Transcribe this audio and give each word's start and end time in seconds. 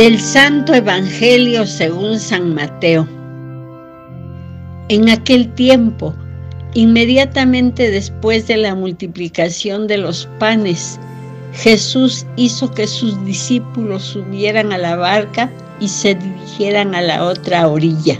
Del 0.00 0.18
Santo 0.18 0.72
Evangelio 0.72 1.66
según 1.66 2.18
San 2.18 2.54
Mateo. 2.54 3.06
En 4.88 5.10
aquel 5.10 5.52
tiempo, 5.52 6.14
inmediatamente 6.72 7.90
después 7.90 8.46
de 8.46 8.56
la 8.56 8.74
multiplicación 8.74 9.86
de 9.86 9.98
los 9.98 10.26
panes, 10.38 10.98
Jesús 11.52 12.24
hizo 12.36 12.70
que 12.70 12.86
sus 12.86 13.22
discípulos 13.26 14.02
subieran 14.02 14.72
a 14.72 14.78
la 14.78 14.96
barca 14.96 15.52
y 15.80 15.88
se 15.88 16.14
dirigieran 16.14 16.94
a 16.94 17.02
la 17.02 17.22
otra 17.22 17.68
orilla. 17.68 18.18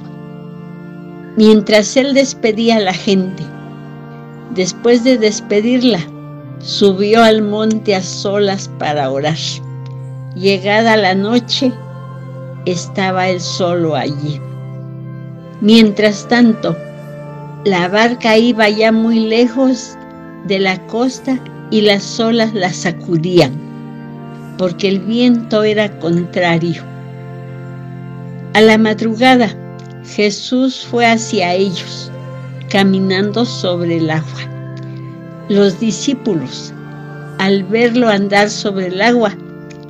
Mientras 1.38 1.96
él 1.96 2.12
despedía 2.12 2.76
a 2.76 2.80
la 2.80 2.92
gente, 2.92 3.42
después 4.54 5.02
de 5.02 5.16
despedirla, 5.16 6.00
subió 6.58 7.22
al 7.22 7.40
monte 7.40 7.94
a 7.94 8.02
solas 8.02 8.70
para 8.78 9.10
orar. 9.10 9.38
Llegada 10.36 10.96
la 10.96 11.16
noche, 11.16 11.72
estaba 12.64 13.28
él 13.28 13.40
solo 13.40 13.96
allí. 13.96 14.40
Mientras 15.60 16.28
tanto, 16.28 16.76
la 17.64 17.88
barca 17.88 18.38
iba 18.38 18.68
ya 18.68 18.92
muy 18.92 19.18
lejos 19.18 19.96
de 20.46 20.60
la 20.60 20.86
costa 20.86 21.36
y 21.72 21.80
las 21.80 22.20
olas 22.20 22.54
la 22.54 22.72
sacudían, 22.72 23.52
porque 24.56 24.88
el 24.88 25.00
viento 25.00 25.64
era 25.64 25.98
contrario. 25.98 26.84
A 28.54 28.60
la 28.60 28.78
madrugada, 28.78 29.48
Jesús 30.04 30.86
fue 30.88 31.06
hacia 31.06 31.54
ellos, 31.54 32.12
caminando 32.70 33.44
sobre 33.44 33.96
el 33.96 34.08
agua. 34.08 34.48
Los 35.48 35.80
discípulos, 35.80 36.72
al 37.38 37.64
verlo 37.64 38.08
andar 38.08 38.48
sobre 38.48 38.86
el 38.86 39.00
agua, 39.02 39.36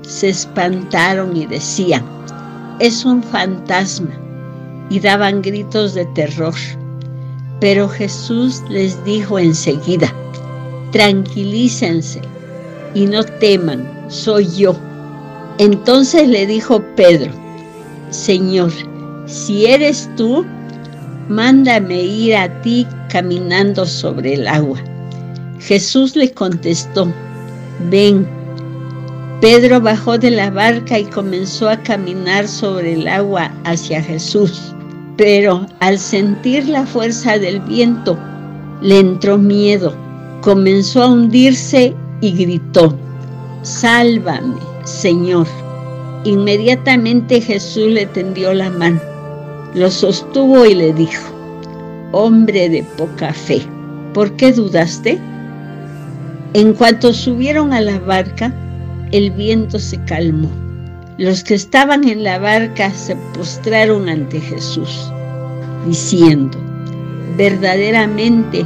se 0.03 0.31
espantaron 0.31 1.37
y 1.37 1.47
decían, 1.47 2.05
es 2.79 3.05
un 3.05 3.23
fantasma, 3.23 4.11
y 4.91 5.01
daban 5.01 5.43
gritos 5.43 5.95
de 5.95 6.05
terror. 6.07 6.55
Pero 7.61 7.89
Jesús 7.89 8.63
les 8.69 9.03
dijo 9.05 9.39
enseguida, 9.39 10.13
tranquilícense 10.93 12.21
y 12.95 13.07
no 13.07 13.23
teman, 13.23 13.89
soy 14.09 14.49
yo. 14.49 14.75
Entonces 15.59 16.29
le 16.29 16.47
dijo 16.47 16.83
Pedro, 16.97 17.31
Señor, 18.11 18.73
si 19.27 19.67
eres 19.67 20.09
tú, 20.17 20.45
mándame 21.29 22.03
ir 22.03 22.35
a 22.35 22.61
ti 22.63 22.87
caminando 23.11 23.87
sobre 23.87 24.35
el 24.35 24.49
agua. 24.49 24.79
Jesús 25.61 26.17
le 26.17 26.33
contestó, 26.33 27.13
ven. 27.91 28.40
Pedro 29.41 29.81
bajó 29.81 30.19
de 30.19 30.31
la 30.31 30.51
barca 30.51 30.99
y 30.99 31.07
comenzó 31.07 31.71
a 31.71 31.79
caminar 31.79 32.47
sobre 32.47 32.93
el 32.93 33.09
agua 33.09 33.51
hacia 33.65 34.03
Jesús, 34.03 34.75
pero 35.17 35.67
al 35.81 35.99
sentir 35.99 36.69
la 36.69 36.85
fuerza 36.85 37.39
del 37.39 37.61
viento, 37.61 38.19
le 38.83 38.99
entró 38.99 39.39
miedo, 39.39 39.95
comenzó 40.43 41.05
a 41.05 41.09
hundirse 41.09 41.95
y 42.21 42.33
gritó, 42.33 42.95
Sálvame, 43.63 44.61
Señor. 44.85 45.47
Inmediatamente 46.25 47.41
Jesús 47.41 47.87
le 47.87 48.05
tendió 48.05 48.53
la 48.53 48.69
mano, 48.69 49.01
lo 49.75 49.91
sostuvo 49.91 50.67
y 50.67 50.75
le 50.75 50.93
dijo, 50.93 51.33
Hombre 52.13 52.69
de 52.69 52.83
poca 52.99 53.33
fe, 53.33 53.63
¿por 54.13 54.37
qué 54.37 54.53
dudaste? 54.53 55.19
En 56.53 56.75
cuanto 56.75 57.15
subieron 57.15 57.73
a 57.73 57.81
la 57.81 57.99
barca, 58.01 58.53
el 59.13 59.33
viento 59.33 59.79
se 59.79 60.03
calmó. 60.05 60.49
Los 61.19 61.45
que 61.45 61.55
estaban 61.55 62.07
en 62.09 62.23
la 62.25 62.39
barca 62.39 62.91
se 62.91 63.17
postraron 63.35 64.09
ante 64.09 64.41
Jesús, 64.41 65.13
diciendo, 65.87 66.57
verdaderamente 67.37 68.65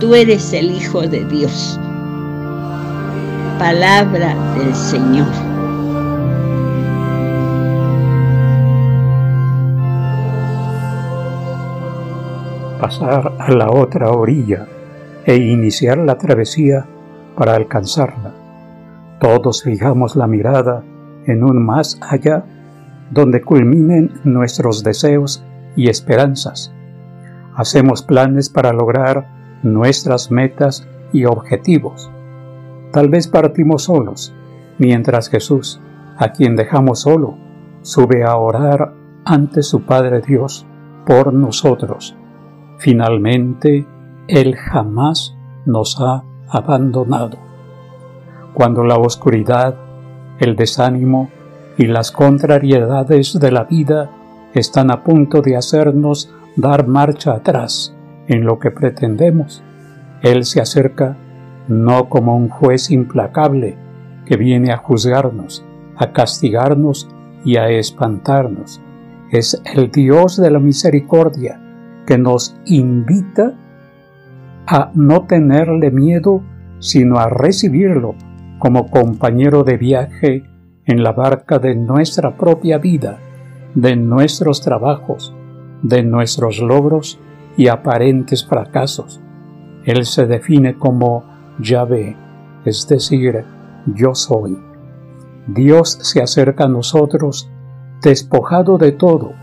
tú 0.00 0.14
eres 0.14 0.52
el 0.52 0.72
Hijo 0.72 1.02
de 1.02 1.24
Dios. 1.24 1.78
Palabra 3.58 4.34
del 4.58 4.74
Señor. 4.74 5.28
Pasar 12.80 13.32
a 13.38 13.50
la 13.52 13.70
otra 13.70 14.10
orilla 14.10 14.66
e 15.24 15.36
iniciar 15.36 15.96
la 15.98 16.18
travesía 16.18 16.84
para 17.34 17.54
alcanzarla 17.54 18.43
todos 19.24 19.62
fijamos 19.62 20.16
la 20.16 20.26
mirada 20.26 20.84
en 21.24 21.44
un 21.44 21.64
más 21.64 21.98
allá 22.02 22.44
donde 23.10 23.40
culminen 23.40 24.20
nuestros 24.22 24.84
deseos 24.84 25.42
y 25.76 25.88
esperanzas. 25.88 26.74
Hacemos 27.54 28.02
planes 28.02 28.50
para 28.50 28.74
lograr 28.74 29.60
nuestras 29.62 30.30
metas 30.30 30.86
y 31.14 31.24
objetivos. 31.24 32.10
Tal 32.92 33.08
vez 33.08 33.26
partimos 33.26 33.84
solos, 33.84 34.34
mientras 34.76 35.30
Jesús, 35.30 35.80
a 36.18 36.32
quien 36.32 36.54
dejamos 36.54 37.00
solo, 37.00 37.38
sube 37.80 38.24
a 38.24 38.36
orar 38.36 38.92
ante 39.24 39.62
su 39.62 39.86
Padre 39.86 40.20
Dios 40.20 40.66
por 41.06 41.32
nosotros. 41.32 42.14
Finalmente, 42.76 43.86
Él 44.28 44.54
jamás 44.54 45.34
nos 45.64 45.98
ha 45.98 46.24
abandonado 46.50 47.53
cuando 48.54 48.84
la 48.84 48.96
oscuridad, 48.96 49.74
el 50.38 50.56
desánimo 50.56 51.28
y 51.76 51.86
las 51.86 52.12
contrariedades 52.12 53.38
de 53.38 53.50
la 53.50 53.64
vida 53.64 54.10
están 54.54 54.90
a 54.92 55.02
punto 55.02 55.42
de 55.42 55.56
hacernos 55.56 56.32
dar 56.56 56.86
marcha 56.86 57.32
atrás 57.32 57.94
en 58.28 58.44
lo 58.44 58.58
que 58.58 58.70
pretendemos. 58.70 59.62
Él 60.22 60.44
se 60.44 60.60
acerca 60.60 61.16
no 61.66 62.08
como 62.08 62.36
un 62.36 62.48
juez 62.48 62.90
implacable 62.90 63.76
que 64.24 64.36
viene 64.36 64.72
a 64.72 64.76
juzgarnos, 64.76 65.64
a 65.96 66.12
castigarnos 66.12 67.08
y 67.44 67.56
a 67.56 67.68
espantarnos. 67.68 68.80
Es 69.30 69.60
el 69.64 69.90
Dios 69.90 70.36
de 70.36 70.50
la 70.50 70.60
misericordia 70.60 71.60
que 72.06 72.18
nos 72.18 72.56
invita 72.66 73.54
a 74.66 74.90
no 74.94 75.26
tenerle 75.26 75.90
miedo, 75.90 76.42
sino 76.78 77.18
a 77.18 77.28
recibirlo 77.28 78.14
como 78.64 78.88
compañero 78.88 79.62
de 79.62 79.76
viaje 79.76 80.42
en 80.86 81.02
la 81.02 81.12
barca 81.12 81.58
de 81.58 81.74
nuestra 81.74 82.38
propia 82.38 82.78
vida, 82.78 83.18
de 83.74 83.94
nuestros 83.94 84.62
trabajos, 84.62 85.34
de 85.82 86.02
nuestros 86.02 86.60
logros 86.60 87.18
y 87.58 87.68
aparentes 87.68 88.42
fracasos. 88.46 89.20
Él 89.84 90.06
se 90.06 90.24
define 90.24 90.78
como 90.78 91.24
Yahvé, 91.58 92.16
es 92.64 92.88
decir, 92.88 93.44
yo 93.84 94.14
soy. 94.14 94.56
Dios 95.46 95.98
se 96.00 96.22
acerca 96.22 96.64
a 96.64 96.68
nosotros 96.68 97.50
despojado 98.00 98.78
de 98.78 98.92
todo, 98.92 99.34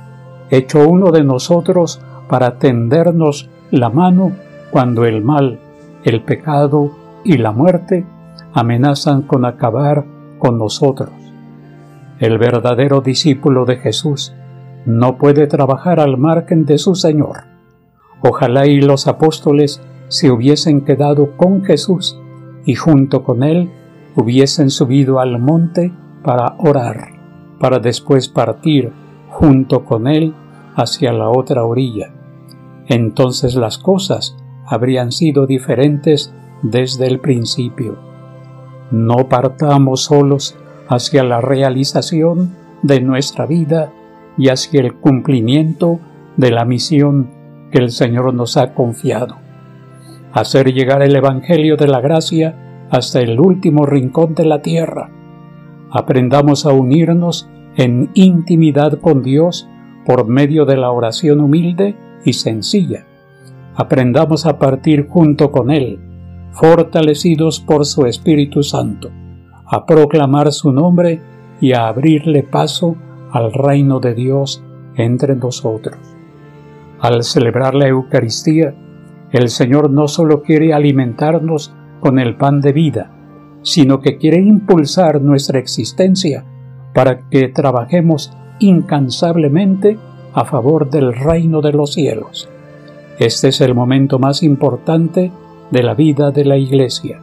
hecho 0.50 0.90
uno 0.90 1.12
de 1.12 1.24
nosotros 1.24 2.02
para 2.28 2.58
tendernos 2.58 3.52
la 3.70 3.92
mano 3.92 4.32
cuando 4.72 5.06
el 5.06 5.24
mal, 5.24 5.60
el 6.06 6.24
pecado 6.24 6.90
y 7.24 7.38
la 7.38 7.52
muerte 7.52 8.04
amenazan 8.54 9.22
con 9.24 9.46
acabar 9.46 10.06
con 10.40 10.58
nosotros. 10.58 11.12
El 12.20 12.38
verdadero 12.38 13.02
discípulo 13.02 13.66
de 13.66 13.78
Jesús 13.78 14.34
no 14.86 15.18
puede 15.18 15.48
trabajar 15.48 16.00
al 16.00 16.18
margen 16.18 16.66
de 16.66 16.78
su 16.78 16.96
Señor. 16.96 17.46
Ojalá 18.22 18.68
y 18.68 18.82
los 18.82 19.08
apóstoles 19.08 19.82
se 20.08 20.32
hubiesen 20.32 20.82
quedado 20.82 21.38
con 21.38 21.64
Jesús 21.64 22.20
y 22.66 22.76
junto 22.76 23.24
con 23.24 23.44
él 23.44 23.72
hubiesen 24.16 24.70
subido 24.70 25.20
al 25.20 25.40
monte 25.40 25.94
para 26.24 26.56
orar, 26.60 27.14
para 27.60 27.80
después 27.80 28.28
partir 28.28 28.92
junto 29.30 29.86
con 29.86 30.08
él 30.08 30.36
hacia 30.76 31.14
la 31.14 31.30
otra 31.30 31.64
orilla. 31.64 32.14
Entonces 32.88 33.56
las 33.56 33.78
cosas 33.78 34.36
habrían 34.68 35.12
sido 35.12 35.48
diferentes 35.48 36.34
desde 36.62 37.08
el 37.08 37.20
principio. 37.20 38.11
No 38.92 39.30
partamos 39.30 40.04
solos 40.04 40.58
hacia 40.90 41.24
la 41.24 41.40
realización 41.40 42.52
de 42.84 43.00
nuestra 43.00 43.46
vida 43.46 43.94
y 44.38 44.50
hacia 44.50 44.82
el 44.82 44.96
cumplimiento 44.96 46.00
de 46.36 46.52
la 46.52 46.66
misión 46.66 47.30
que 47.72 47.78
el 47.78 47.92
Señor 47.92 48.34
nos 48.34 48.58
ha 48.58 48.74
confiado. 48.74 49.38
Hacer 50.34 50.74
llegar 50.74 51.02
el 51.02 51.16
Evangelio 51.16 51.78
de 51.78 51.88
la 51.88 52.02
Gracia 52.02 52.88
hasta 52.90 53.22
el 53.22 53.40
último 53.40 53.86
rincón 53.86 54.36
de 54.36 54.46
la 54.46 54.62
tierra. 54.62 55.10
Aprendamos 55.90 56.66
a 56.66 56.74
unirnos 56.74 57.50
en 57.78 58.10
intimidad 58.14 59.00
con 59.00 59.24
Dios 59.24 59.70
por 60.06 60.28
medio 60.28 60.66
de 60.66 60.76
la 60.76 60.92
oración 60.92 61.40
humilde 61.40 61.96
y 62.26 62.34
sencilla. 62.34 63.06
Aprendamos 63.76 64.46
a 64.46 64.60
partir 64.60 65.08
junto 65.08 65.52
con 65.52 65.72
Él 65.72 66.11
fortalecidos 66.52 67.60
por 67.60 67.86
su 67.86 68.06
Espíritu 68.06 68.64
Santo, 68.64 69.10
a 69.66 69.86
proclamar 69.86 70.52
su 70.52 70.72
nombre 70.72 71.22
y 71.62 71.74
a 71.74 71.88
abrirle 71.88 72.44
paso 72.44 72.96
al 73.32 73.54
reino 73.54 74.00
de 74.00 74.14
Dios 74.14 74.64
entre 74.96 75.36
nosotros. 75.36 75.98
Al 77.00 77.24
celebrar 77.24 77.74
la 77.74 77.88
Eucaristía, 77.88 78.76
el 79.32 79.50
Señor 79.50 79.90
no 79.90 80.08
solo 80.08 80.42
quiere 80.42 80.74
alimentarnos 80.74 81.74
con 82.00 82.20
el 82.20 82.36
pan 82.36 82.62
de 82.62 82.74
vida, 82.74 83.12
sino 83.62 84.02
que 84.02 84.18
quiere 84.18 84.38
impulsar 84.38 85.22
nuestra 85.22 85.60
existencia 85.60 86.46
para 86.94 87.30
que 87.30 87.48
trabajemos 87.48 88.34
incansablemente 88.60 89.98
a 90.34 90.46
favor 90.46 90.90
del 90.90 91.14
reino 91.14 91.62
de 91.62 91.72
los 91.72 91.94
cielos. 91.94 92.50
Este 93.20 93.50
es 93.50 93.62
el 93.62 93.76
momento 93.76 94.20
más 94.20 94.44
importante 94.44 95.32
de 95.72 95.84
la 95.84 95.94
vida 95.94 96.32
de 96.32 96.46
la 96.46 96.58
Iglesia. 96.58 97.20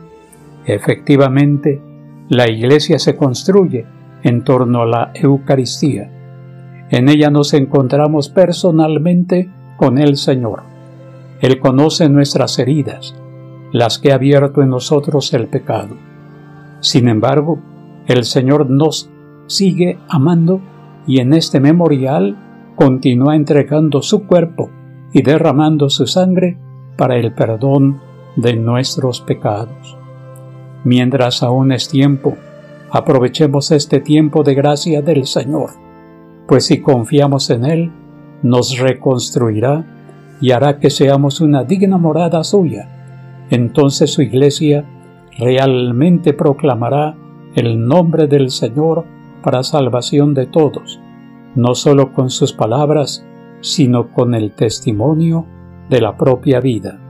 Efectivamente, 0.64 1.80
la 2.28 2.50
Iglesia 2.50 2.98
se 2.98 3.16
construye 3.16 3.86
en 4.22 4.44
torno 4.44 4.82
a 4.82 4.86
la 4.86 5.12
Eucaristía. 5.14 6.10
En 6.90 7.08
ella 7.08 7.30
nos 7.30 7.54
encontramos 7.54 8.28
personalmente 8.28 9.50
con 9.76 9.98
el 9.98 10.16
Señor. 10.16 10.62
Él 11.40 11.60
conoce 11.60 12.08
nuestras 12.08 12.58
heridas, 12.58 13.14
las 13.72 13.98
que 13.98 14.12
ha 14.12 14.16
abierto 14.16 14.62
en 14.62 14.70
nosotros 14.70 15.32
el 15.34 15.46
pecado. 15.46 15.96
Sin 16.80 17.08
embargo, 17.08 17.58
el 18.06 18.24
Señor 18.24 18.68
nos 18.68 19.10
sigue 19.46 19.98
amando 20.08 20.60
y 21.06 21.20
en 21.20 21.32
este 21.32 21.60
memorial 21.60 22.36
continúa 22.76 23.36
entregando 23.36 24.02
su 24.02 24.26
cuerpo 24.26 24.70
y 25.12 25.22
derramando 25.22 25.90
su 25.90 26.06
sangre 26.06 26.58
para 26.96 27.16
el 27.16 27.32
perdón 27.32 28.07
de 28.38 28.54
nuestros 28.54 29.20
pecados. 29.20 29.96
Mientras 30.84 31.42
aún 31.42 31.72
es 31.72 31.88
tiempo, 31.88 32.36
aprovechemos 32.90 33.72
este 33.72 34.00
tiempo 34.00 34.44
de 34.44 34.54
gracia 34.54 35.02
del 35.02 35.26
Señor, 35.26 35.70
pues 36.46 36.66
si 36.66 36.80
confiamos 36.80 37.50
en 37.50 37.64
Él, 37.64 37.92
nos 38.44 38.78
reconstruirá 38.78 39.84
y 40.40 40.52
hará 40.52 40.78
que 40.78 40.88
seamos 40.88 41.40
una 41.40 41.64
digna 41.64 41.98
morada 41.98 42.44
suya. 42.44 42.88
Entonces 43.50 44.12
su 44.12 44.22
iglesia 44.22 44.84
realmente 45.36 46.32
proclamará 46.32 47.16
el 47.56 47.84
nombre 47.86 48.28
del 48.28 48.50
Señor 48.50 49.04
para 49.42 49.64
salvación 49.64 50.32
de 50.34 50.46
todos, 50.46 51.00
no 51.56 51.74
solo 51.74 52.12
con 52.12 52.30
sus 52.30 52.52
palabras, 52.52 53.26
sino 53.60 54.12
con 54.12 54.36
el 54.36 54.52
testimonio 54.52 55.44
de 55.90 56.00
la 56.00 56.16
propia 56.16 56.60
vida. 56.60 57.00